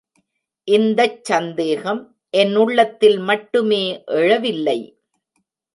[0.67, 2.01] இந்தச் சந்தேகம்
[2.33, 3.83] என் உள்ளத்தில் மட்டுமே
[4.05, 4.79] எழவில்லை.